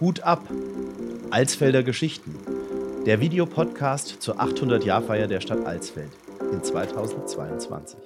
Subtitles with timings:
[0.00, 0.42] Hut ab!
[1.30, 2.34] Alsfelder Geschichten.
[3.06, 6.10] Der Videopodcast zur 800-Jahrfeier der Stadt Alsfeld
[6.52, 8.00] in 2022.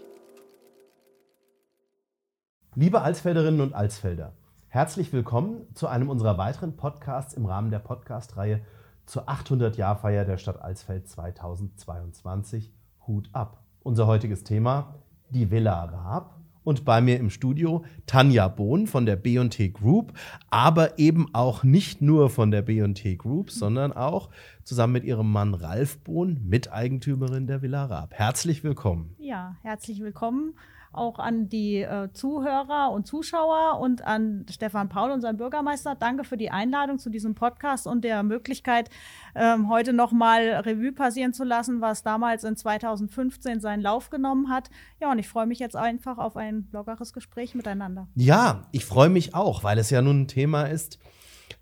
[2.74, 4.34] Liebe Alsfelderinnen und Alsfelder,
[4.69, 8.61] herzlich willkommen zu einem unserer weiteren Podcasts im Rahmen der Podcast-Reihe
[9.07, 12.70] zur 800-Jahrfeier der Stadt Alsfeld 2022.
[13.07, 13.62] Hut ab!
[13.82, 14.96] Unser heutiges Thema:
[15.30, 16.36] die Villa Raab
[16.67, 20.12] und bei mir im Studio Tanja Bohn von der B&T Group,
[20.51, 24.30] aber eben auch nicht nur von der B&T Group, sondern auch
[24.65, 28.15] zusammen mit ihrem Mann Ralf Bohn, Miteigentümerin der Villa Raab.
[28.15, 29.15] Herzlich willkommen.
[29.19, 30.55] Ja, herzlich willkommen
[30.92, 35.95] auch an die äh, Zuhörer und Zuschauer und an Stefan Paul, unseren Bürgermeister.
[35.95, 38.90] Danke für die Einladung zu diesem Podcast und der Möglichkeit,
[39.34, 44.70] ähm, heute nochmal Revue passieren zu lassen, was damals in 2015 seinen Lauf genommen hat.
[45.00, 48.09] Ja, und ich freue mich jetzt einfach auf ein lockeres Gespräch miteinander.
[48.14, 50.98] Ja, ich freue mich auch, weil es ja nun ein Thema ist,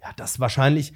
[0.03, 0.93] ja, das wahrscheinlich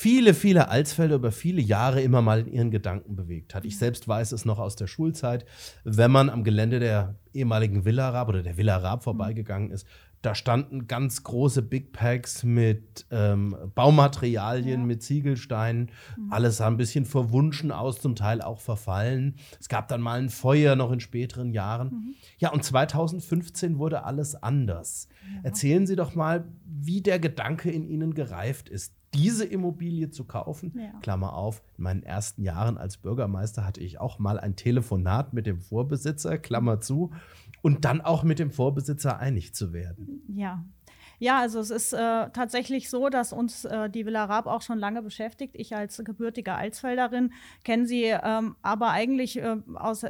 [0.00, 3.64] viele, viele Alsfelder über viele Jahre immer mal in ihren Gedanken bewegt hat.
[3.64, 5.44] Ich selbst weiß es noch aus der Schulzeit,
[5.82, 9.88] wenn man am Gelände der ehemaligen Villa Raab oder der Villa Raab vorbeigegangen ist,
[10.22, 14.86] da standen ganz große Big Packs mit ähm, Baumaterialien, ja.
[14.86, 15.90] mit Ziegelsteinen.
[16.16, 16.32] Mhm.
[16.32, 19.34] Alles sah ein bisschen verwunschen aus, zum Teil auch verfallen.
[19.58, 21.88] Es gab dann mal ein Feuer noch in späteren Jahren.
[21.88, 22.14] Mhm.
[22.38, 25.08] Ja, und 2015 wurde alles anders.
[25.22, 25.40] Ja.
[25.42, 30.72] Erzählen Sie doch mal, wie der Gedanke in Ihnen gereift ist diese Immobilie zu kaufen.
[30.76, 30.98] Ja.
[31.00, 35.46] Klammer auf, in meinen ersten Jahren als Bürgermeister hatte ich auch mal ein Telefonat mit
[35.46, 37.12] dem Vorbesitzer, Klammer zu,
[37.62, 40.22] und dann auch mit dem Vorbesitzer einig zu werden.
[40.28, 40.64] Ja.
[41.20, 44.78] Ja, also es ist äh, tatsächlich so, dass uns äh, die Villa Raab auch schon
[44.78, 45.56] lange beschäftigt.
[45.56, 47.32] Ich als gebürtige Alsfelderin
[47.64, 50.04] kenne sie ähm, aber eigentlich äh, aus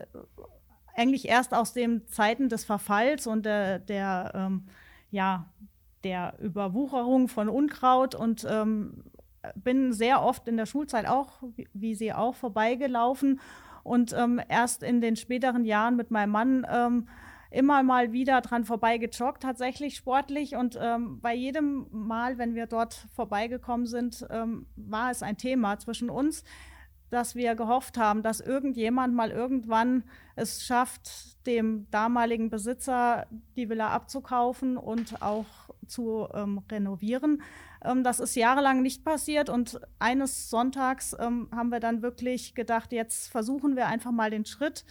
[0.95, 4.65] eigentlich erst aus den Zeiten des Verfalls und der, der ähm,
[5.11, 5.47] ja,
[6.05, 9.05] der Überwucherung von Unkraut und ähm,
[9.55, 13.41] bin sehr oft in der Schulzeit auch, wie Sie auch, vorbeigelaufen
[13.83, 17.09] und ähm, erst in den späteren Jahren mit meinem Mann ähm,
[17.51, 20.57] immer mal wieder dran vorbeigejoggt, tatsächlich sportlich.
[20.57, 25.79] Und ähm, bei jedem Mal, wenn wir dort vorbeigekommen sind, ähm, war es ein Thema
[25.79, 26.45] zwischen uns,
[27.11, 30.05] dass wir gehofft haben, dass irgendjemand mal irgendwann
[30.37, 37.43] es schafft, dem damaligen Besitzer die Villa abzukaufen und auch zu ähm, renovieren.
[37.85, 42.93] Ähm, das ist jahrelang nicht passiert und eines Sonntags ähm, haben wir dann wirklich gedacht,
[42.93, 44.85] jetzt versuchen wir einfach mal den Schritt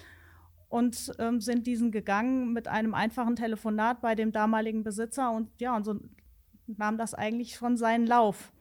[0.70, 5.76] und ähm, sind diesen gegangen mit einem einfachen Telefonat bei dem damaligen Besitzer und ja,
[5.76, 6.00] und so
[6.68, 8.52] nahm das eigentlich schon seinen Lauf.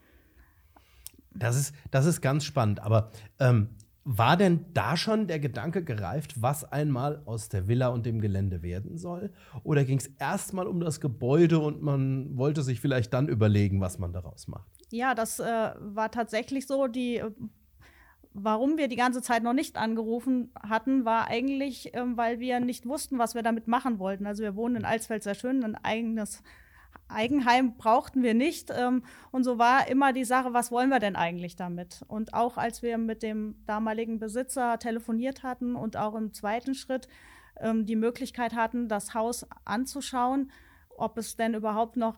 [1.35, 3.11] Das ist, das ist ganz spannend, aber
[3.41, 3.71] ähm,
[4.09, 8.63] war denn da schon der Gedanke gereift, was einmal aus der Villa und dem Gelände
[8.63, 9.33] werden soll?
[9.65, 13.99] Oder ging es erstmal um das Gebäude und man wollte sich vielleicht dann überlegen, was
[13.99, 14.71] man daraus macht?
[14.93, 16.87] Ja, das äh, war tatsächlich so.
[16.87, 17.33] Die, äh,
[18.33, 22.87] warum wir die ganze Zeit noch nicht angerufen hatten, war eigentlich, äh, weil wir nicht
[22.87, 24.29] wussten, was wir damit machen wollten.
[24.29, 26.45] Also wir wohnen in Alsfeld sehr schön, ein eigenes
[27.09, 28.71] Eigenheim brauchten wir nicht.
[28.75, 32.05] Ähm, und so war immer die Sache, was wollen wir denn eigentlich damit?
[32.09, 37.09] Und auch als wir mit dem damaligen Besitzer telefoniert hatten und auch im zweiten Schritt
[37.61, 40.51] ähm, die Möglichkeit hatten, das Haus anzuschauen,
[40.97, 42.17] ob es denn überhaupt noch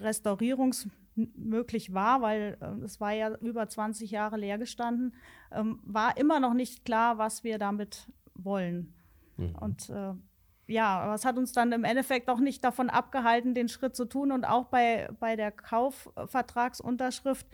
[0.00, 5.14] restaurierungsmöglich war, weil äh, es war ja über 20 Jahre leer gestanden,
[5.52, 8.94] ähm, war immer noch nicht klar, was wir damit wollen.
[9.36, 9.54] Mhm.
[9.56, 10.12] Und äh,
[10.66, 14.04] ja, aber es hat uns dann im Endeffekt auch nicht davon abgehalten, den Schritt zu
[14.04, 14.32] tun.
[14.32, 17.46] Und auch bei, bei der Kaufvertragsunterschrift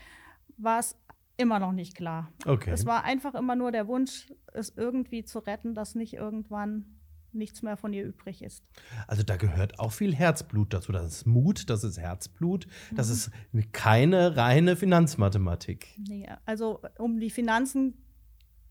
[0.56, 0.96] war es
[1.36, 2.32] immer noch nicht klar.
[2.46, 2.70] Okay.
[2.70, 6.98] Es war einfach immer nur der Wunsch, es irgendwie zu retten, dass nicht irgendwann
[7.34, 8.62] nichts mehr von ihr übrig ist.
[9.06, 10.92] Also da gehört auch viel Herzblut dazu.
[10.92, 13.60] Das ist Mut, das ist Herzblut, das mhm.
[13.60, 15.98] ist keine reine Finanzmathematik.
[15.98, 17.94] Nee, also um die Finanzen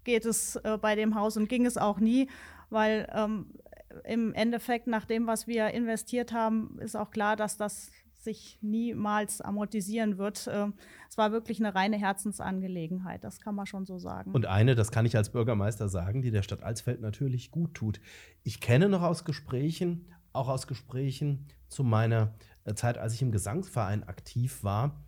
[0.03, 2.29] geht es äh, bei dem Haus und ging es auch nie,
[2.69, 3.47] weil ähm,
[4.03, 7.91] im Endeffekt, nach dem, was wir investiert haben, ist auch klar, dass das
[8.23, 10.47] sich niemals amortisieren wird.
[10.51, 10.73] Ähm,
[11.09, 14.31] es war wirklich eine reine Herzensangelegenheit, das kann man schon so sagen.
[14.31, 17.99] Und eine, das kann ich als Bürgermeister sagen, die der Stadt Alsfeld natürlich gut tut.
[18.43, 22.33] Ich kenne noch aus Gesprächen, auch aus Gesprächen zu meiner
[22.63, 25.03] äh, Zeit, als ich im Gesangsverein aktiv war,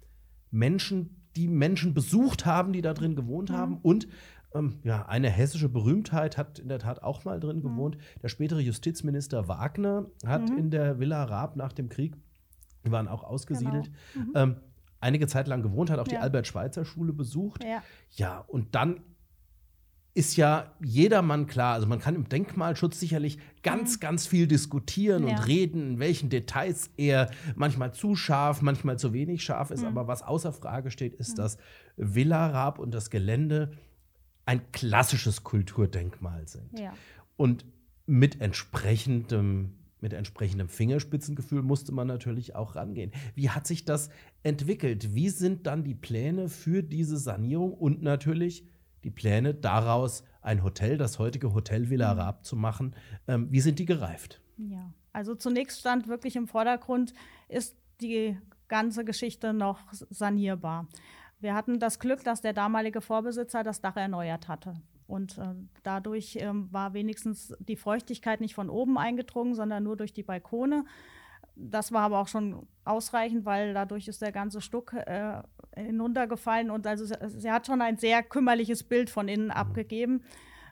[0.52, 3.54] Menschen, die Menschen besucht haben, die da drin gewohnt mhm.
[3.54, 4.08] haben und
[4.54, 7.64] ähm, ja, eine hessische Berühmtheit hat in der Tat auch mal drin mhm.
[7.64, 7.98] gewohnt.
[8.22, 10.58] Der spätere Justizminister Wagner hat mhm.
[10.58, 12.16] in der Villa Raab nach dem Krieg,
[12.86, 14.26] die waren auch ausgesiedelt, genau.
[14.26, 14.32] mhm.
[14.36, 14.56] ähm,
[15.00, 16.12] einige Zeit lang gewohnt, hat auch ja.
[16.12, 17.64] die Albert-Schweitzer-Schule besucht.
[17.64, 17.84] Ja.
[18.12, 19.02] ja, und dann
[20.16, 21.74] ist ja jedermann klar.
[21.74, 24.00] Also man kann im Denkmalschutz sicherlich ganz, mhm.
[24.00, 25.36] ganz viel diskutieren ja.
[25.36, 29.82] und reden, in welchen Details er manchmal zu scharf, manchmal zu wenig scharf ist.
[29.82, 29.88] Mhm.
[29.88, 31.38] Aber was außer Frage steht, ist, mhm.
[31.38, 31.58] dass
[31.98, 33.72] Villa Raab und das Gelände
[34.46, 36.80] ein klassisches Kulturdenkmal sind.
[36.80, 36.94] Ja.
[37.38, 37.66] Und
[38.06, 43.14] mit entsprechendem mit entsprechendem Fingerspitzengefühl musste man natürlich auch rangehen.
[43.36, 44.10] Wie hat sich das
[44.44, 45.16] entwickelt?
[45.16, 48.68] Wie sind dann die Pläne für diese Sanierung und natürlich
[49.04, 52.20] die Pläne daraus, ein Hotel, das heutige Hotel Villa mhm.
[52.20, 52.96] Raab zu machen.
[53.28, 54.42] Ähm, wie sind die gereift?
[54.58, 57.14] Ja, also zunächst stand wirklich im Vordergrund,
[57.48, 58.38] ist die
[58.68, 60.88] ganze Geschichte noch sanierbar.
[61.44, 64.76] Wir hatten das Glück, dass der damalige Vorbesitzer das Dach erneuert hatte.
[65.08, 65.54] Und äh,
[65.84, 70.86] dadurch ähm, war wenigstens die Feuchtigkeit nicht von oben eingedrungen, sondern nur durch die Balkone.
[71.58, 75.44] Das war aber auch schon ausreichend, weil dadurch ist der ganze Stuck äh,
[75.76, 79.52] hinuntergefallen und also sie, sie, hat schon ein sehr kümmerliches Bild von innen mhm.
[79.52, 80.24] abgegeben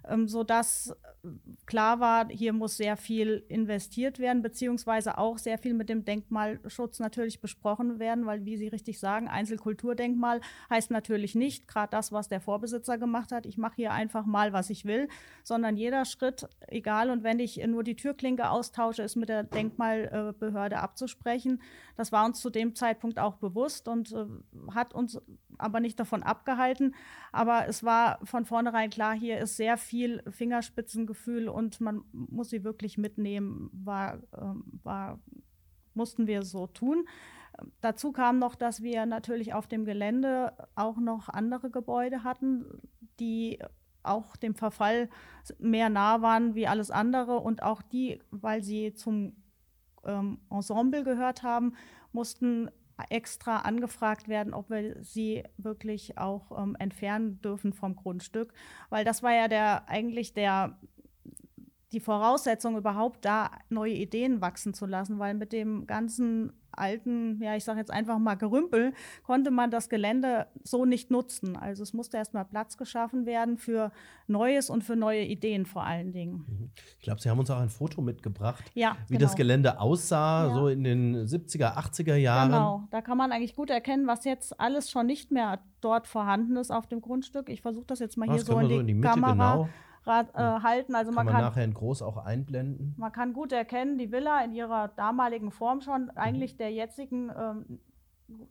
[0.07, 1.29] ähm, sodass äh,
[1.65, 6.99] klar war, hier muss sehr viel investiert werden, beziehungsweise auch sehr viel mit dem Denkmalschutz
[6.99, 12.27] natürlich besprochen werden, weil, wie Sie richtig sagen, Einzelkulturdenkmal heißt natürlich nicht gerade das, was
[12.27, 13.45] der Vorbesitzer gemacht hat.
[13.45, 15.07] Ich mache hier einfach mal, was ich will,
[15.43, 20.77] sondern jeder Schritt, egal und wenn ich nur die Türklinke austausche, ist mit der Denkmalbehörde
[20.77, 21.61] abzusprechen.
[21.95, 24.25] Das war uns zu dem Zeitpunkt auch bewusst und äh,
[24.73, 25.21] hat uns
[25.61, 26.95] aber nicht davon abgehalten.
[27.31, 32.63] Aber es war von vornherein klar, hier ist sehr viel Fingerspitzengefühl und man muss sie
[32.63, 34.53] wirklich mitnehmen, war, äh,
[34.83, 35.19] war,
[35.93, 37.05] mussten wir so tun.
[37.81, 42.65] Dazu kam noch, dass wir natürlich auf dem Gelände auch noch andere Gebäude hatten,
[43.19, 43.59] die
[44.03, 45.09] auch dem Verfall
[45.59, 49.35] mehr nah waren wie alles andere und auch die, weil sie zum
[50.05, 51.75] ähm, Ensemble gehört haben,
[52.11, 52.69] mussten
[53.09, 58.53] extra angefragt werden, ob wir sie wirklich auch ähm, entfernen dürfen vom Grundstück,
[58.89, 60.77] weil das war ja der eigentlich der
[61.91, 67.55] die Voraussetzung überhaupt da neue Ideen wachsen zu lassen, weil mit dem ganzen alten, ja,
[67.55, 68.93] ich sage jetzt einfach mal Gerümpel,
[69.23, 71.57] konnte man das Gelände so nicht nutzen.
[71.57, 73.91] Also es musste erstmal Platz geschaffen werden für
[74.27, 76.45] Neues und für neue Ideen vor allen Dingen.
[76.47, 76.71] Mhm.
[76.99, 79.25] Ich glaube, Sie haben uns auch ein Foto mitgebracht, ja, wie genau.
[79.25, 80.53] das Gelände aussah, ja.
[80.53, 82.51] so in den 70er, 80er Jahren.
[82.51, 86.55] Genau, da kann man eigentlich gut erkennen, was jetzt alles schon nicht mehr dort vorhanden
[86.57, 87.49] ist auf dem Grundstück.
[87.49, 89.53] Ich versuche das jetzt mal das hier so in die, so in die Mitte, Kamera.
[89.55, 89.69] Genau.
[90.05, 90.95] Halten.
[90.95, 92.95] Also kann man, man nachher in groß auch einblenden.
[92.97, 96.57] Man kann gut erkennen, die Villa in ihrer damaligen Form schon, eigentlich mhm.
[96.57, 97.79] der jetzigen ähm,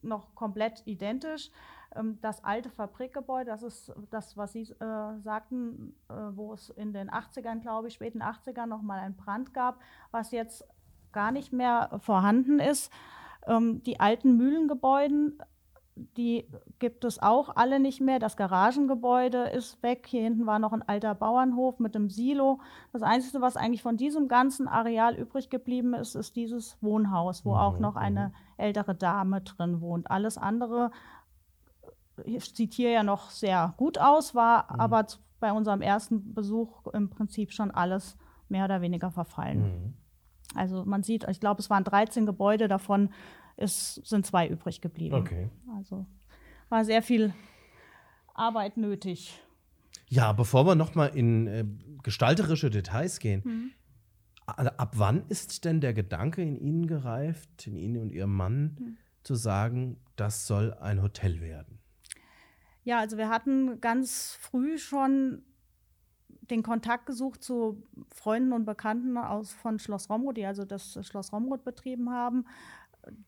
[0.02, 1.50] noch komplett identisch.
[1.94, 6.93] Ähm, das alte Fabrikgebäude, das ist das, was Sie äh, sagten, äh, wo es in
[6.93, 9.81] den 80ern, glaube ich, späten 80ern nochmal einen Brand gab,
[10.11, 10.67] was jetzt
[11.12, 12.93] gar nicht mehr vorhanden ist.
[13.47, 15.32] Ähm, die alten Mühlengebäude
[16.17, 16.47] die
[16.79, 18.19] gibt es auch alle nicht mehr.
[18.19, 20.06] Das Garagengebäude ist weg.
[20.08, 22.61] Hier hinten war noch ein alter Bauernhof mit einem Silo.
[22.93, 27.50] Das Einzige, was eigentlich von diesem ganzen Areal übrig geblieben ist, ist dieses Wohnhaus, wo
[27.52, 27.58] mhm.
[27.58, 28.35] auch noch eine mhm.
[28.56, 30.11] ältere Dame drin wohnt.
[30.11, 30.91] Alles andere
[32.25, 34.81] äh, sieht hier ja noch sehr gut aus, war mhm.
[34.81, 35.06] aber
[35.41, 38.17] bei unserem ersten Besuch im Prinzip schon alles
[38.49, 39.62] mehr oder weniger verfallen.
[39.62, 39.94] Mhm.
[40.55, 43.11] Also man sieht, ich glaube, es waren 13 Gebäude, davon
[43.61, 45.15] es sind zwei übrig geblieben.
[45.15, 45.51] Okay.
[45.77, 46.07] Also
[46.69, 47.35] war sehr viel
[48.35, 49.39] Arbeit nötig.
[50.09, 51.65] Ja, bevor wir noch mal in äh,
[52.03, 53.73] gestalterische Details gehen, mhm.
[54.47, 58.97] ab wann ist denn der Gedanke in Ihnen gereift, in Ihnen und Ihrem Mann, mhm.
[59.23, 61.79] zu sagen, das soll ein Hotel werden?
[62.83, 65.43] Ja, also wir hatten ganz früh schon
[66.50, 71.33] den Kontakt gesucht zu Freunden und Bekannten aus von Schloss Romrod, die also das Schloss
[71.33, 72.47] Romrod betrieben haben,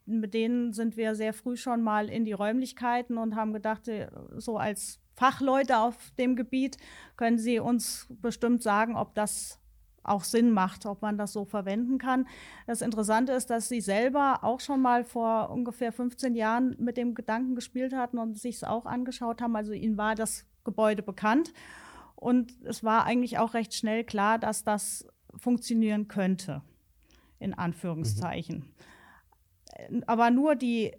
[0.07, 4.09] mit denen sind wir sehr früh schon mal in die Räumlichkeiten und haben gedacht, äh,
[4.37, 6.76] so als Fachleute auf dem Gebiet
[7.17, 9.59] können sie uns bestimmt sagen, ob das
[10.05, 12.26] auch Sinn macht, ob man das so verwenden kann.
[12.67, 17.14] Das Interessante ist, dass sie selber auch schon mal vor ungefähr 15 Jahren mit dem
[17.14, 19.55] Gedanken gespielt hatten und sich es auch angeschaut haben.
[19.55, 21.52] Also ihnen war das Gebäude bekannt.
[22.17, 26.62] Und es war eigentlich auch recht schnell klar, dass das funktionieren könnte,
[27.38, 28.59] in Anführungszeichen.
[28.59, 28.92] Mhm
[30.07, 30.93] aber nur die,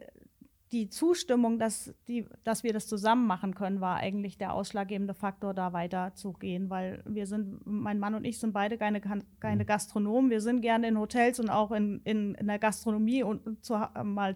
[0.74, 5.54] die Zustimmung, dass, die, dass wir das zusammen machen können, war eigentlich der ausschlaggebende Faktor,
[5.54, 9.68] da weiterzugehen, weil wir sind, mein Mann und ich sind beide keine, keine mhm.
[9.68, 10.32] Gastronomen.
[10.32, 14.36] Wir sind gerne in Hotels und auch in, in, in der Gastronomie und zu, mal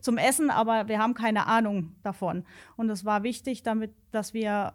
[0.00, 2.44] zum Essen, aber wir haben keine Ahnung davon.
[2.76, 4.74] Und es war wichtig, damit, dass wir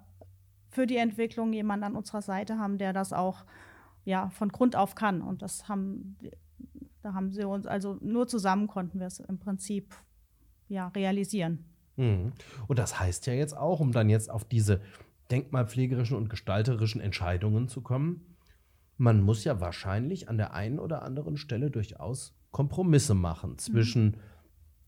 [0.70, 3.44] für die Entwicklung jemanden an unserer Seite haben, der das auch
[4.06, 5.22] ja, von Grund auf kann.
[5.22, 6.18] Und das haben
[7.02, 9.94] da haben sie uns, also nur zusammen konnten wir es im Prinzip
[10.70, 11.66] ja, realisieren.
[11.98, 12.34] Mhm.
[12.68, 14.82] Und das heißt ja jetzt auch, um dann jetzt auf diese
[15.32, 18.26] denkmalpflegerischen und gestalterischen Entscheidungen zu kommen.
[18.98, 24.16] Man muss ja wahrscheinlich an der einen oder anderen Stelle durchaus Kompromisse machen zwischen mhm.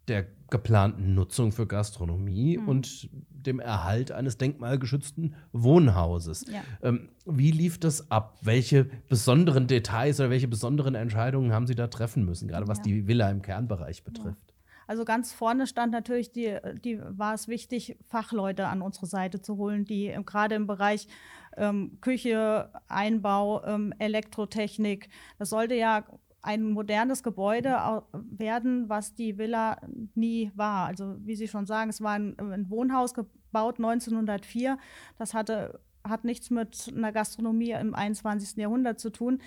[0.07, 2.67] Der geplanten Nutzung für Gastronomie mhm.
[2.67, 6.45] und dem Erhalt eines denkmalgeschützten Wohnhauses.
[6.47, 6.61] Ja.
[6.81, 8.37] Ähm, wie lief das ab?
[8.41, 12.83] Welche besonderen Details oder welche besonderen Entscheidungen haben Sie da treffen müssen, gerade was ja.
[12.83, 14.49] die Villa im Kernbereich betrifft?
[14.49, 14.53] Ja.
[14.85, 19.57] Also ganz vorne stand natürlich, die, die war es wichtig, Fachleute an unsere Seite zu
[19.57, 21.07] holen, die gerade im Bereich
[21.55, 26.03] ähm, Küche, Einbau, ähm, Elektrotechnik, das sollte ja
[26.43, 29.77] ein modernes Gebäude werden, was die Villa
[30.13, 30.87] nie war.
[30.87, 34.77] Also wie Sie schon sagen, es war ein, ein Wohnhaus gebaut 1904.
[35.17, 38.57] Das hatte, hat nichts mit einer Gastronomie im 21.
[38.57, 39.41] Jahrhundert zu tun.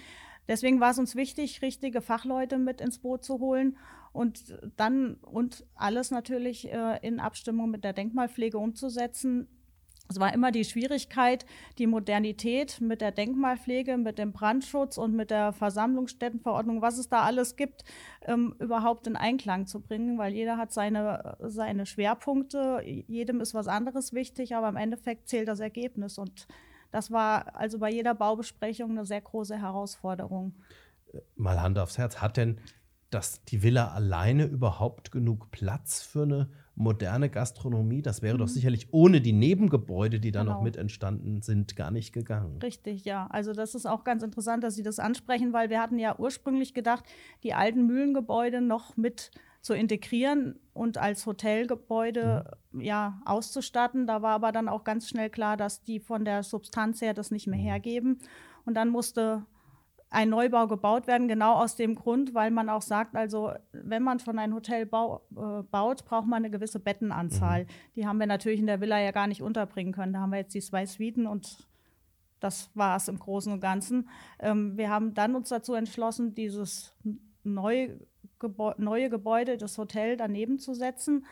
[0.48, 3.76] Deswegen war es uns wichtig, richtige Fachleute mit ins Boot zu holen
[4.12, 9.48] und dann und alles natürlich äh, in Abstimmung mit der Denkmalpflege umzusetzen,
[10.08, 11.46] es war immer die Schwierigkeit,
[11.78, 17.22] die Modernität mit der Denkmalpflege, mit dem Brandschutz und mit der Versammlungsstättenverordnung, was es da
[17.22, 17.84] alles gibt,
[18.22, 23.68] ähm, überhaupt in Einklang zu bringen, weil jeder hat seine, seine Schwerpunkte, jedem ist was
[23.68, 26.18] anderes wichtig, aber im Endeffekt zählt das Ergebnis.
[26.18, 26.46] Und
[26.92, 30.54] das war also bei jeder Baubesprechung eine sehr große Herausforderung.
[31.34, 32.60] Mal Hand aufs Herz, hat denn
[33.10, 38.02] das, die Villa alleine überhaupt genug Platz für eine moderne Gastronomie.
[38.02, 38.38] Das wäre mhm.
[38.38, 40.54] doch sicherlich ohne die Nebengebäude, die da genau.
[40.54, 42.58] noch mit entstanden sind, gar nicht gegangen.
[42.62, 43.26] Richtig, ja.
[43.30, 46.74] Also das ist auch ganz interessant, dass Sie das ansprechen, weil wir hatten ja ursprünglich
[46.74, 47.04] gedacht,
[47.42, 49.30] die alten Mühlengebäude noch mit
[49.62, 52.80] zu integrieren und als Hotelgebäude mhm.
[52.82, 54.06] ja auszustatten.
[54.06, 57.30] Da war aber dann auch ganz schnell klar, dass die von der Substanz her das
[57.30, 57.64] nicht mehr mhm.
[57.64, 58.18] hergeben.
[58.64, 59.44] Und dann musste
[60.16, 64.18] ein Neubau gebaut werden, genau aus dem Grund, weil man auch sagt, also wenn man
[64.18, 67.64] schon ein Hotel bau, äh, baut, braucht man eine gewisse Bettenanzahl.
[67.64, 67.68] Mhm.
[67.96, 70.14] Die haben wir natürlich in der Villa ja gar nicht unterbringen können.
[70.14, 71.68] Da haben wir jetzt die zwei Suiten und
[72.40, 74.08] das war es im Großen und Ganzen.
[74.38, 76.96] Ähm, wir haben dann uns dazu entschlossen, dieses
[77.44, 78.00] neue,
[78.38, 81.26] Gebäu neue Gebäude, das Hotel daneben zu setzen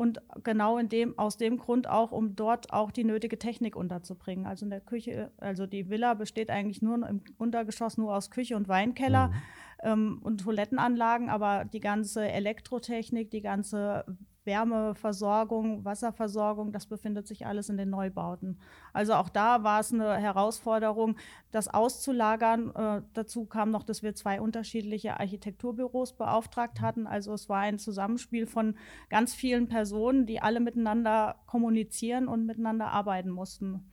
[0.00, 4.46] und genau in dem, aus dem Grund auch, um dort auch die nötige Technik unterzubringen.
[4.46, 8.56] Also in der Küche, also die Villa besteht eigentlich nur im Untergeschoss nur aus Küche
[8.56, 9.34] und Weinkeller mhm.
[9.82, 14.06] ähm, und Toilettenanlagen, aber die ganze Elektrotechnik, die ganze
[14.44, 18.58] Wärmeversorgung, Wasserversorgung, das befindet sich alles in den Neubauten.
[18.92, 21.16] Also auch da war es eine Herausforderung,
[21.50, 22.74] das auszulagern.
[22.74, 27.06] Äh, dazu kam noch, dass wir zwei unterschiedliche Architekturbüros beauftragt hatten.
[27.06, 28.76] Also es war ein Zusammenspiel von
[29.10, 33.90] ganz vielen Personen, die alle miteinander kommunizieren und miteinander arbeiten mussten.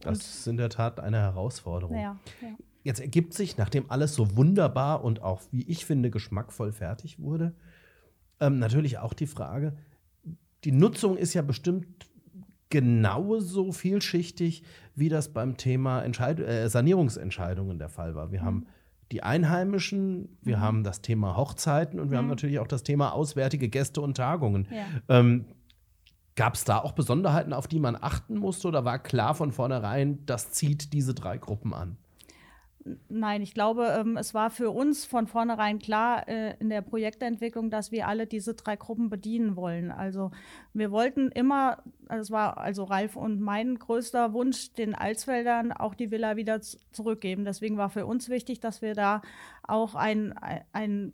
[0.00, 1.96] Das ist in der Tat eine Herausforderung.
[1.96, 2.56] Ja, ja.
[2.84, 7.54] Jetzt ergibt sich, nachdem alles so wunderbar und auch, wie ich finde, geschmackvoll fertig wurde,
[8.42, 9.74] ähm, natürlich auch die Frage,
[10.64, 11.86] die Nutzung ist ja bestimmt
[12.68, 14.62] genauso vielschichtig,
[14.94, 18.32] wie das beim Thema Entscheid äh, Sanierungsentscheidungen der Fall war.
[18.32, 18.46] Wir mhm.
[18.46, 18.66] haben
[19.12, 20.60] die Einheimischen, wir mhm.
[20.62, 22.24] haben das Thema Hochzeiten und wir mhm.
[22.24, 24.68] haben natürlich auch das Thema auswärtige Gäste und Tagungen.
[24.70, 25.18] Ja.
[25.20, 25.46] Ähm,
[26.34, 30.24] Gab es da auch Besonderheiten, auf die man achten musste oder war klar von vornherein,
[30.24, 31.98] das zieht diese drei Gruppen an?
[33.08, 37.70] Nein, ich glaube, ähm, es war für uns von vornherein klar äh, in der Projektentwicklung,
[37.70, 39.92] dass wir alle diese drei Gruppen bedienen wollen.
[39.92, 40.32] Also
[40.72, 46.10] wir wollten immer, es war also Ralf und mein größter Wunsch, den Alsfeldern auch die
[46.10, 47.44] Villa wieder zurückgeben.
[47.44, 49.22] Deswegen war für uns wichtig, dass wir da
[49.62, 50.34] auch ein,
[50.72, 51.12] ein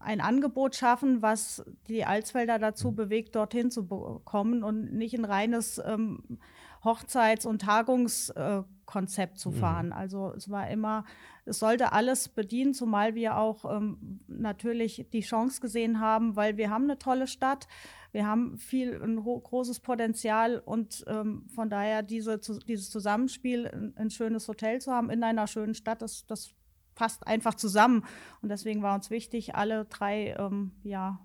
[0.00, 3.84] ein Angebot schaffen, was die Alsfelder dazu bewegt, dorthin zu
[4.24, 6.38] kommen und nicht ein reines ähm,
[6.84, 9.54] Hochzeits- und Tagungskonzept zu mhm.
[9.54, 9.86] fahren.
[9.86, 9.92] Mhm.
[9.92, 11.04] Also es war immer,
[11.44, 16.70] es sollte alles bedienen, zumal wir auch ähm, natürlich die Chance gesehen haben, weil wir
[16.70, 17.68] haben eine tolle Stadt,
[18.12, 23.92] wir haben viel, ein großes Potenzial und ähm, von daher diese, zu, dieses Zusammenspiel, ein,
[23.96, 26.54] ein, schönes Hotel zu haben in einer schönen Stadt, das, das
[26.94, 28.04] passt einfach zusammen.
[28.42, 31.20] Und deswegen war uns wichtig, alle drei ähm, ja,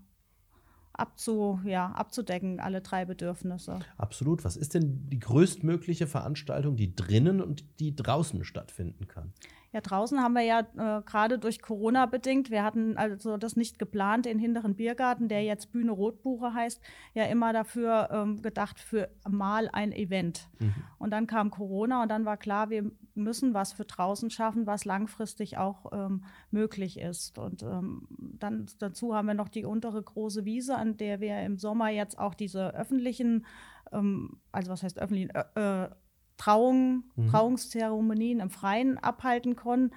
[0.94, 3.80] abzu, ja, abzudecken, alle drei Bedürfnisse.
[3.98, 4.46] Absolut.
[4.46, 9.34] Was ist denn die größtmögliche Veranstaltung, die drinnen und die draußen stattfinden kann?
[9.74, 13.80] Ja, draußen haben wir ja äh, gerade durch Corona bedingt, wir hatten also das nicht
[13.80, 16.80] geplant, den hinteren Biergarten, der jetzt Bühne Rotbuche heißt,
[17.15, 20.48] ja immer dafür ähm, gedacht für mal ein Event.
[20.60, 20.75] Mhm.
[21.00, 24.86] Und dann kam Corona und dann war klar, wir müssen was für draußen schaffen, was
[24.86, 27.39] langfristig auch ähm, möglich ist.
[27.39, 28.08] Und ähm,
[28.39, 32.20] dann dazu haben wir noch die untere große Wiese, an der wir im Sommer jetzt
[32.20, 33.46] auch diese öffentlichen,
[33.92, 35.89] ähm, also was heißt öffentlichen, äh,
[36.38, 37.28] Trauungen, mhm.
[37.28, 39.92] Trauungszeremonien im Freien abhalten können.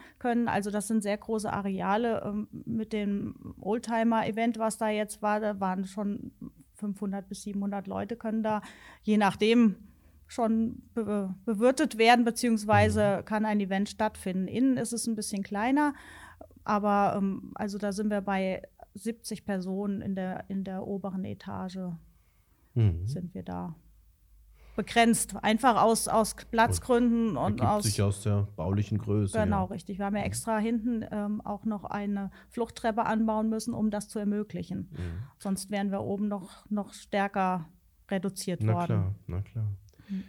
[0.48, 2.22] Also das sind sehr große Areale.
[2.24, 6.32] Ähm, mit dem Oldtimer-Event, was da jetzt war, da waren schon
[6.74, 8.60] 500 bis 700 Leute können da,
[9.02, 9.76] je nachdem,
[10.28, 13.24] schon be bewirtet werden, beziehungsweise mhm.
[13.24, 14.48] kann ein Event stattfinden.
[14.48, 15.94] Innen ist es ein bisschen kleiner,
[16.64, 18.62] aber ähm, also da sind wir bei
[18.94, 21.78] 70 Personen in der, in der oberen Etage
[22.74, 23.06] mhm.
[23.06, 23.76] sind wir da
[24.76, 25.34] begrenzt.
[25.42, 27.84] Einfach aus, aus Platzgründen und aus.
[27.84, 29.38] sich aus der baulichen Größe.
[29.38, 29.64] Genau, ja.
[29.64, 29.98] richtig.
[29.98, 30.26] Wir haben ja mhm.
[30.26, 34.90] extra hinten ähm, auch noch eine Fluchttreppe anbauen müssen, um das zu ermöglichen.
[34.92, 35.22] Mhm.
[35.38, 37.68] Sonst wären wir oben noch, noch stärker
[38.10, 38.86] reduziert na worden.
[38.86, 39.72] Klar, na klar.
[40.08, 40.24] Mhm.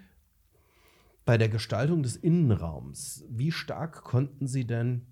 [1.25, 5.05] Bei der Gestaltung des Innenraums, wie stark konnten Sie denn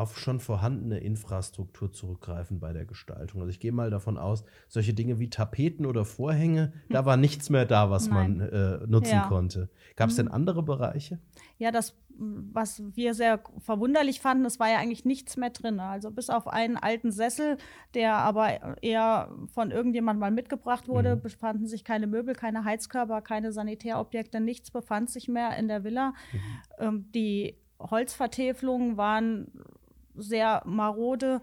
[0.00, 3.42] auf schon vorhandene Infrastruktur zurückgreifen bei der Gestaltung.
[3.42, 6.80] Also ich gehe mal davon aus, solche Dinge wie Tapeten oder Vorhänge, hm.
[6.88, 8.38] da war nichts mehr da, was Nein.
[8.38, 9.28] man äh, nutzen ja.
[9.28, 9.68] konnte.
[9.96, 10.24] Gab es hm.
[10.24, 11.18] denn andere Bereiche?
[11.58, 15.80] Ja, das, was wir sehr verwunderlich fanden, es war ja eigentlich nichts mehr drin.
[15.80, 17.58] Also bis auf einen alten Sessel,
[17.94, 21.20] der aber eher von irgendjemand mal mitgebracht wurde, mhm.
[21.20, 26.14] befanden sich keine Möbel, keine Heizkörper, keine Sanitärobjekte, nichts befand sich mehr in der Villa.
[26.32, 26.38] Mhm.
[26.78, 29.50] Ähm, die Holzvertäfelungen waren
[30.20, 31.40] sehr marode.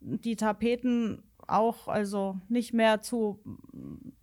[0.00, 3.38] Die Tapeten auch also nicht mehr zu,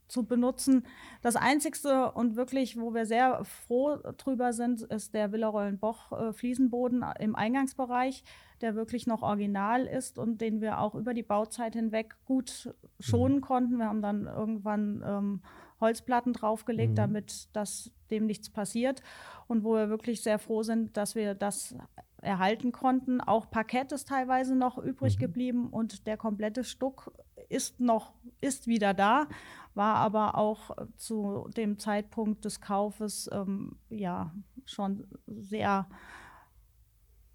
[0.08, 0.86] zu benutzen.
[1.22, 7.36] Das Einzigste und wirklich, wo wir sehr froh drüber sind, ist der Villarollen-Boch äh, im
[7.36, 8.24] Eingangsbereich,
[8.62, 13.38] der wirklich noch original ist und den wir auch über die Bauzeit hinweg gut schonen
[13.38, 13.42] mhm.
[13.42, 13.78] konnten.
[13.78, 15.42] Wir haben dann irgendwann ähm,
[15.80, 16.96] Holzplatten draufgelegt, mhm.
[16.96, 19.02] damit das dem nichts passiert.
[19.48, 21.76] Und wo wir wirklich sehr froh sind, dass wir das
[22.22, 23.20] erhalten konnten.
[23.20, 25.20] Auch Parkett ist teilweise noch übrig mhm.
[25.20, 27.12] geblieben und der komplette Stuck
[27.50, 29.28] ist noch, ist wieder da,
[29.74, 34.34] war aber auch zu dem Zeitpunkt des Kaufes ähm, ja
[34.66, 35.88] schon sehr,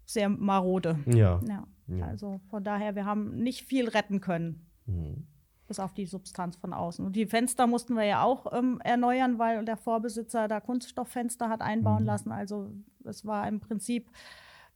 [0.05, 0.99] sehr marode.
[1.05, 1.41] Ja.
[1.47, 1.67] ja.
[1.87, 2.05] ja.
[2.05, 4.67] Also von daher, wir haben nicht viel retten können.
[4.85, 5.27] Mhm
[5.67, 7.05] bis auf die Substanz von außen.
[7.05, 11.61] Und die Fenster mussten wir ja auch ähm, erneuern, weil der Vorbesitzer da Kunststofffenster hat
[11.61, 12.07] einbauen mhm.
[12.07, 12.31] lassen.
[12.31, 12.71] Also
[13.03, 14.09] es war im Prinzip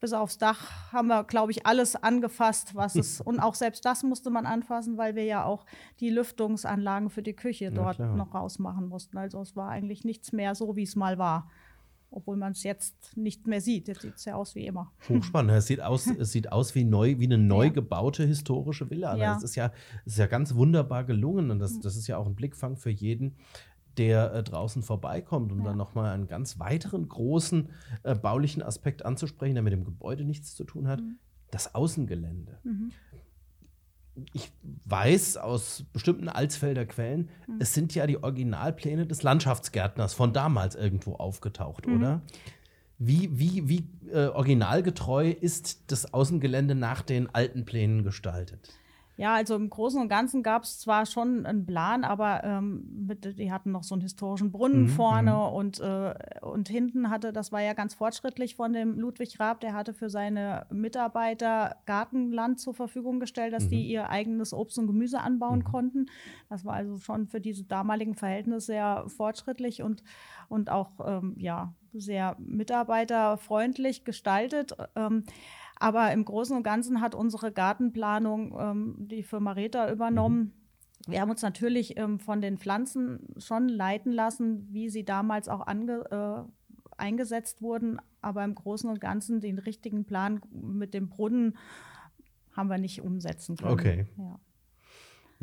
[0.02, 4.04] bis aufs Dach haben wir, glaube ich, alles angefasst, was es und auch selbst das
[4.04, 5.66] musste man anfassen, weil wir ja auch
[6.00, 9.18] die Lüftungsanlagen für die Küche dort noch rausmachen mussten.
[9.18, 11.50] Also es war eigentlich nichts mehr so, wie es mal war.
[12.14, 13.88] Obwohl man es jetzt nicht mehr sieht.
[13.88, 14.92] Jetzt sieht es ja aus wie immer.
[15.08, 15.52] Hochspannend.
[15.58, 19.16] Es sieht aus, es sieht aus wie, neu, wie eine neu gebaute historische Villa.
[19.16, 19.36] Ja.
[19.36, 19.70] Das ist ja,
[20.04, 21.52] das ist ja ganz wunderbar gelungen.
[21.52, 23.38] Und das, das ist ja auch ein Blickfang für jeden,
[23.98, 25.66] der äh, draußen vorbeikommt, um ja.
[25.66, 27.70] dann nochmal einen ganz weiteren großen
[28.04, 31.18] äh, baulichen Aspekt anzusprechen, der mit dem Gebäude nichts zu tun hat, mhm.
[31.52, 32.58] das Außengelände.
[32.64, 32.92] Mhm.
[34.34, 34.52] Ich
[34.86, 37.56] weiß aus bestimmten Alsfelder Quellen, mhm.
[37.60, 41.98] es sind ja die Originalpläne des Landschaftsgärtners von damals irgendwo aufgetaucht, mhm.
[41.98, 42.22] oder?
[43.04, 48.70] Wie, wie, wie äh, originalgetreu ist das Außengelände nach den alten Plänen gestaltet?
[49.22, 53.38] Ja, also im Großen und Ganzen gab es zwar schon einen Plan, aber ähm, mit,
[53.38, 55.54] die hatten noch so einen historischen Brunnen mhm, vorne mhm.
[55.54, 59.74] und, äh, und hinten hatte, das war ja ganz fortschrittlich von dem Ludwig Raab, der
[59.74, 63.70] hatte für seine Mitarbeiter Gartenland zur Verfügung gestellt, dass mhm.
[63.70, 65.66] die ihr eigenes Obst und Gemüse anbauen mhm.
[65.66, 66.06] konnten.
[66.50, 70.02] Das war also schon für diese damaligen Verhältnisse sehr fortschrittlich und,
[70.50, 74.76] und auch ähm, ja, sehr mitarbeiterfreundlich gestaltet.
[74.96, 75.26] Ähm,
[75.82, 80.54] aber im Großen und Ganzen hat unsere Gartenplanung ähm, die Firma Reta übernommen.
[81.08, 81.12] Mhm.
[81.12, 85.66] Wir haben uns natürlich ähm, von den Pflanzen schon leiten lassen, wie sie damals auch
[85.66, 88.00] ange, äh, eingesetzt wurden.
[88.22, 91.58] Aber im Großen und Ganzen den richtigen Plan mit dem Brunnen
[92.52, 93.72] haben wir nicht umsetzen können.
[93.72, 94.06] Okay.
[94.18, 94.40] Ja.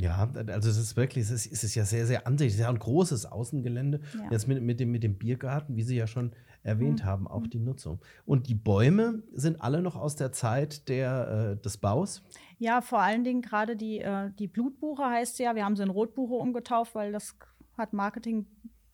[0.01, 2.55] Ja, also es ist wirklich, es ist, es ist ja sehr, sehr ansichtig.
[2.55, 4.01] Es ist ja ein großes Außengelände.
[4.17, 4.31] Ja.
[4.31, 6.33] Jetzt mit, mit, dem, mit dem Biergarten, wie Sie ja schon
[6.63, 7.07] erwähnt mhm.
[7.07, 7.51] haben, auch mhm.
[7.51, 8.01] die Nutzung.
[8.25, 12.23] Und die Bäume sind alle noch aus der Zeit der, äh, des Baus?
[12.59, 15.57] Ja, vor allen Dingen gerade die, äh, die Blutbuche heißt ja.
[15.57, 17.37] Wir haben sie in Rotbuche umgetauft, weil das
[17.77, 18.47] hat Marketing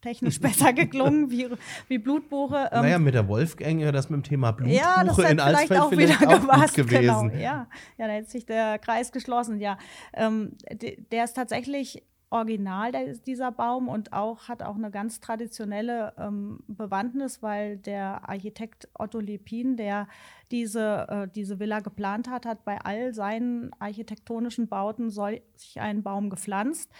[0.05, 1.49] technisch besser geklungen wie,
[1.89, 2.69] wie Blutbuche.
[2.73, 5.69] Ähm, naja, mit der Wolfgang ja das mit dem Thema Blutbuche ja, das in Alsfeld
[5.69, 6.89] vielleicht auch wieder auch gepasst, genau.
[6.89, 7.29] gewesen.
[7.31, 7.67] Genau, ja.
[7.99, 9.61] ja, da hätte sich der Kreis geschlossen.
[9.61, 9.79] Ja,
[10.13, 10.53] ähm,
[11.11, 12.91] der ist tatsächlich original
[13.27, 19.21] dieser Baum und auch hat auch eine ganz traditionelle ähm, Bewandtnis, weil der Architekt Otto
[19.21, 20.09] Lepin, der
[20.51, 25.43] diese, äh, diese Villa geplant hat, hat bei all seinen architektonischen Bauten solch
[25.77, 26.91] einen Baum gepflanzt.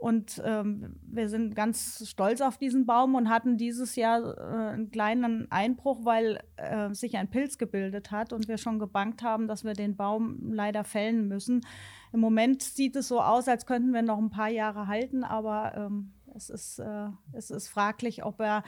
[0.00, 4.90] Und ähm, wir sind ganz stolz auf diesen Baum und hatten dieses Jahr äh, einen
[4.90, 9.62] kleinen Einbruch, weil äh, sich ein Pilz gebildet hat und wir schon gebankt haben, dass
[9.62, 11.60] wir den Baum leider fällen müssen.
[12.14, 15.74] Im Moment sieht es so aus, als könnten wir noch ein paar Jahre halten, aber
[15.76, 18.62] ähm, es ist, äh, es ist fraglich, ob er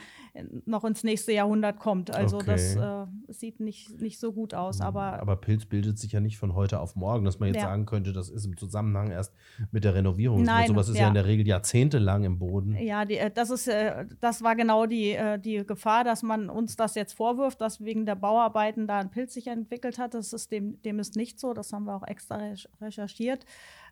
[0.65, 2.13] noch ins nächste Jahrhundert kommt.
[2.13, 2.51] Also okay.
[2.51, 4.79] das äh, sieht nicht, nicht so gut aus.
[4.79, 4.85] Mhm.
[4.85, 7.63] Aber, aber Pilz bildet sich ja nicht von heute auf morgen, dass man jetzt ja.
[7.63, 9.33] sagen könnte, das ist im Zusammenhang erst
[9.71, 10.43] mit der Renovierung.
[10.43, 11.03] Nein, sowas ist ja.
[11.03, 11.07] ja.
[11.09, 12.75] in der Regel jahrzehntelang im Boden.
[12.75, 16.49] Ja, die, äh, das, ist, äh, das war genau die, äh, die Gefahr, dass man
[16.49, 20.13] uns das jetzt vorwirft, dass wegen der Bauarbeiten da ein Pilz sich entwickelt hat.
[20.13, 21.53] Das ist dem, dem ist nicht so.
[21.53, 22.39] Das haben wir auch extra
[22.81, 23.45] recherchiert.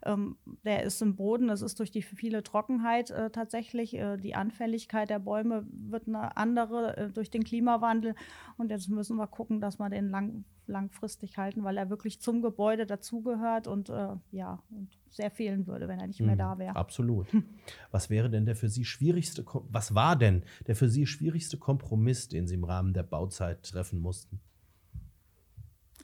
[0.06, 3.94] Ähm, der ist im Boden, das ist durch die viele Trockenheit äh, tatsächlich.
[3.94, 8.16] Äh, die Anfälligkeit der Bäume wird eine andere äh, durch den Klimawandel.
[8.58, 12.42] Und jetzt müssen wir gucken, dass wir den lang, langfristig halten, weil er wirklich zum
[12.42, 16.58] Gebäude dazugehört und äh, ja, und sehr fehlen würde, wenn er nicht mehr mhm, da
[16.58, 16.76] wäre.
[16.76, 17.28] Absolut.
[17.92, 22.30] Was wäre denn der für Sie schwierigste, was war denn der für Sie schwierigste Kompromiss,
[22.30, 24.40] den Sie im Rahmen der Bauzeit treffen mussten?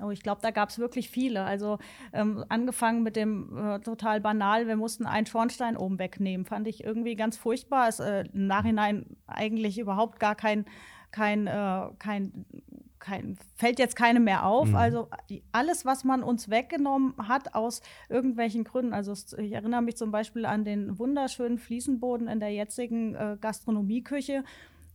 [0.01, 1.43] Oh, ich glaube, da gab es wirklich viele.
[1.43, 1.79] Also
[2.13, 6.45] ähm, angefangen mit dem äh, total banal, wir mussten einen Schornstein oben wegnehmen.
[6.45, 7.89] Fand ich irgendwie ganz furchtbar.
[7.89, 10.65] Ist äh, im Nachhinein eigentlich überhaupt gar kein,
[11.11, 12.45] kein, äh, kein,
[12.99, 14.69] kein, fällt jetzt keine mehr auf.
[14.69, 14.75] Mhm.
[14.75, 15.07] Also
[15.51, 18.93] alles, was man uns weggenommen hat aus irgendwelchen Gründen.
[18.93, 24.43] Also ich erinnere mich zum Beispiel an den wunderschönen Fliesenboden in der jetzigen äh, Gastronomieküche.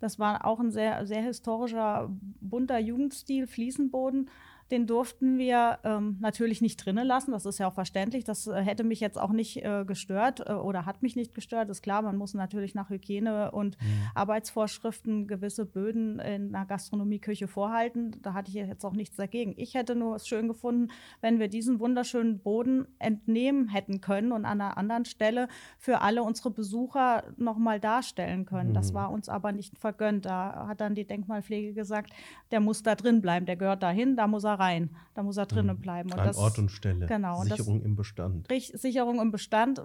[0.02, 2.10] Das war auch ein sehr, sehr historischer,
[2.40, 4.28] bunter Jugendstil, Fliesenboden.
[4.72, 7.32] Den durften wir ähm, natürlich nicht drinnen lassen.
[7.32, 8.24] Das ist ja auch verständlich.
[8.24, 11.68] Das äh, hätte mich jetzt auch nicht äh, gestört äh, oder hat mich nicht gestört.
[11.68, 13.86] Ist klar, man muss natürlich nach Hygiene- und mhm.
[14.14, 18.16] Arbeitsvorschriften gewisse Böden in einer Gastronomieküche vorhalten.
[18.22, 19.52] Da hatte ich jetzt auch nichts dagegen.
[19.58, 20.88] Ich hätte nur es schön gefunden,
[21.20, 26.22] wenn wir diesen wunderschönen Boden entnehmen hätten können und an einer anderen Stelle für alle
[26.22, 28.70] unsere Besucher nochmal darstellen können.
[28.70, 28.74] Mhm.
[28.74, 30.24] Das war uns aber nicht vergönnt.
[30.24, 32.10] Da hat dann die Denkmalpflege gesagt,
[32.50, 34.90] der muss da drin bleiben, der gehört dahin, da muss er rein.
[35.14, 35.80] Da muss er drinnen mhm.
[35.80, 36.12] bleiben.
[36.12, 37.06] Und An das, Ort und Stelle.
[37.06, 37.42] Genau.
[37.42, 38.48] Sicherung das, im Bestand.
[38.50, 39.82] Sicherung im Bestand.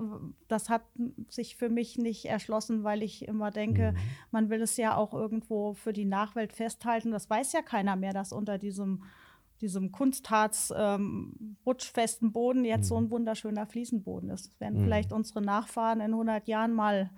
[0.48, 0.84] Das hat
[1.30, 3.98] sich für mich nicht erschlossen, weil ich immer denke, mhm.
[4.32, 7.12] man will es ja auch irgendwo für die Nachwelt festhalten.
[7.12, 9.04] Das weiß ja keiner mehr, dass unter diesem
[9.62, 12.90] diesem Kunstharz ähm, rutschfesten Boden jetzt mhm.
[12.90, 14.52] so ein wunderschöner Fliesenboden ist.
[14.52, 14.84] Das werden mhm.
[14.84, 17.10] vielleicht unsere Nachfahren in 100 Jahren mal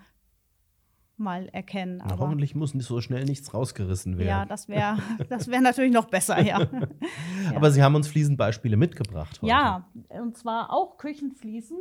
[1.19, 2.01] mal erkennen.
[2.01, 4.27] Aber hoffentlich muss nicht so schnell nichts rausgerissen werden.
[4.27, 4.97] Ja, das wäre
[5.29, 6.67] das wär natürlich noch besser, ja.
[7.55, 9.47] Aber Sie haben uns Fliesenbeispiele mitgebracht heute.
[9.47, 11.77] Ja, und zwar auch Küchenfliesen.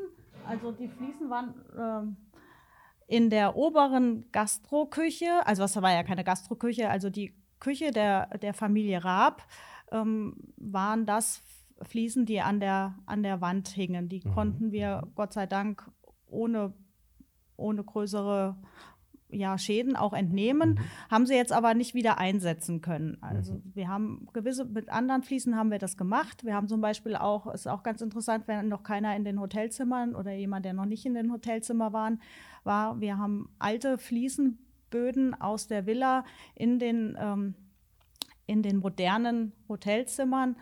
[0.46, 2.16] Also die Fliesen waren ähm,
[3.06, 8.54] in der oberen Gastroküche, also das war ja keine Gastroküche, also die Küche der, der
[8.54, 9.42] Familie Raab,
[9.90, 11.42] ähm, waren das
[11.82, 14.08] Fliesen, die an der, an der Wand hingen.
[14.08, 14.34] Die mhm.
[14.34, 15.90] konnten wir Gott sei Dank
[16.26, 16.72] ohne,
[17.56, 18.56] ohne größere
[19.30, 21.10] ja, Schäden auch entnehmen, mhm.
[21.10, 23.18] haben sie jetzt aber nicht wieder einsetzen können.
[23.20, 23.72] Also mhm.
[23.74, 26.44] wir haben gewisse, mit anderen Fliesen haben wir das gemacht.
[26.44, 30.14] Wir haben zum Beispiel auch, ist auch ganz interessant, wenn noch keiner in den Hotelzimmern
[30.14, 32.20] oder jemand, der noch nicht in den Hotelzimmer waren,
[32.64, 37.54] war, wir haben alte Fliesenböden aus der Villa in den, ähm,
[38.46, 40.56] in den modernen Hotelzimmern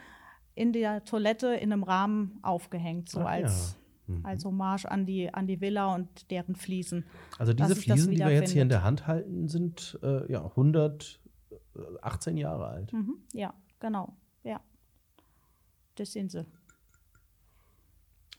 [0.54, 4.24] in der Toilette in einem Rahmen aufgehängt, so Ach, als ja Mhm.
[4.24, 7.04] Also Marsch an die, an die Villa und deren Fliesen.
[7.38, 12.36] Also diese Fliesen, die wir jetzt hier in der Hand halten, sind äh, ja 118
[12.36, 12.92] Jahre alt.
[12.92, 13.18] Mhm.
[13.32, 14.16] Ja, genau.
[14.44, 14.60] Ja.
[15.96, 16.46] Das sind sie.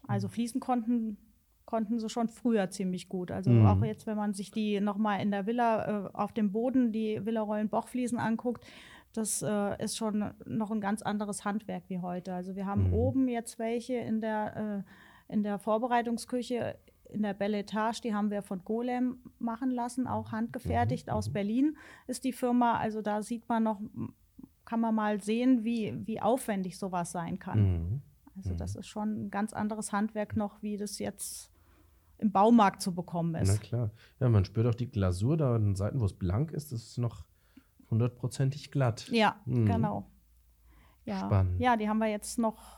[0.08, 0.32] Also mhm.
[0.32, 1.18] Fliesen konnten,
[1.66, 3.32] konnten sie schon früher ziemlich gut.
[3.32, 3.66] Also mhm.
[3.66, 7.26] auch jetzt, wenn man sich die nochmal in der Villa äh, auf dem Boden, die
[7.26, 8.66] Villarollen-Bochfliesen anguckt,
[9.14, 12.34] das äh, ist schon noch ein ganz anderes Handwerk wie heute.
[12.34, 12.94] Also wir haben mhm.
[12.94, 14.92] oben jetzt welche in der äh,
[15.28, 16.78] in der Vorbereitungsküche
[17.10, 21.14] in der Belle Etage, die haben wir von Golem machen lassen, auch handgefertigt mhm.
[21.14, 21.30] aus.
[21.32, 22.78] Berlin ist die Firma.
[22.78, 23.80] Also da sieht man noch,
[24.66, 27.62] kann man mal sehen, wie, wie aufwendig sowas sein kann.
[27.62, 28.02] Mhm.
[28.36, 28.80] Also das mhm.
[28.80, 31.52] ist schon ein ganz anderes Handwerk noch, wie das jetzt
[32.18, 33.50] im Baumarkt zu bekommen ist.
[33.50, 33.92] Na klar.
[34.20, 36.84] Ja, man spürt auch die Glasur da an den Seiten, wo es blank ist, das
[36.84, 37.26] ist noch
[37.90, 39.08] hundertprozentig glatt.
[39.10, 39.66] Ja, mhm.
[39.66, 40.08] genau.
[41.06, 41.20] Ja.
[41.20, 41.60] Spannend.
[41.62, 42.77] Ja, die haben wir jetzt noch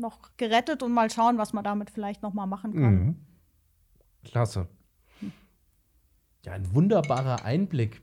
[0.00, 2.94] noch gerettet und mal schauen, was man damit vielleicht noch mal machen kann.
[2.94, 3.16] Mhm.
[4.24, 4.68] Klasse.
[6.44, 8.02] Ja, ein wunderbarer Einblick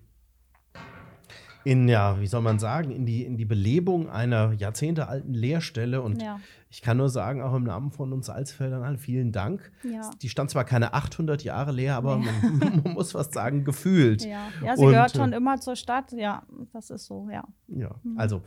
[1.63, 6.01] in, ja, wie soll man sagen, in die, in die Belebung einer jahrzehntealten Lehrstelle.
[6.01, 6.39] Und ja.
[6.71, 9.71] Ich kann nur sagen, auch im Namen von uns Alsfeldern, vielen Dank.
[9.83, 10.09] Ja.
[10.21, 12.25] Die stand zwar keine 800 Jahre leer, aber nee.
[12.41, 14.23] man, man, muss fast sagen, gefühlt.
[14.23, 16.13] Ja, ja sie und, gehört schon äh, immer zur Stadt.
[16.13, 17.43] Ja, das ist so, ja.
[17.67, 18.17] Ja, mhm.
[18.17, 18.41] also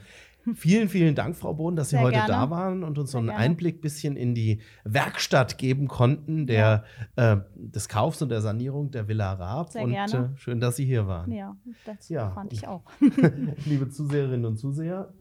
[0.54, 2.32] Vielen, vielen Dank, Frau Bohn, dass Sie Sehr heute gerne.
[2.32, 6.84] da waren und uns so einen Einblick bisschen in die Werkstatt geben konnten, der,
[7.16, 7.32] ja.
[7.32, 9.72] äh, des Kaufs und der Sanierung der Villa Raab.
[9.72, 10.32] Sehr und gerne.
[10.34, 11.32] Äh, schön, dass Sie hier waren.
[11.32, 11.56] Ja,
[11.86, 12.30] das ja.
[12.30, 12.82] fand ich auch.
[13.64, 15.14] Liebe Zuseherinnen und Zuseher,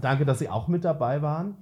[0.00, 1.56] danke, dass Sie auch mit dabei waren.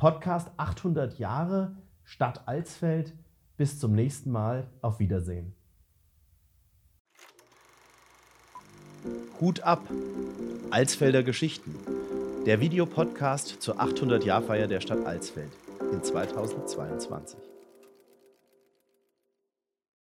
[0.00, 3.12] Podcast 800 Jahre Stadt Alsfeld.
[3.58, 4.66] Bis zum nächsten Mal.
[4.80, 5.54] Auf Wiedersehen.
[9.42, 9.82] Hut ab!
[10.70, 11.74] Alsfelder Geschichten.
[12.46, 15.52] Der Videopodcast zur 800-Jahrfeier der Stadt Alsfeld
[15.92, 17.49] in 2022.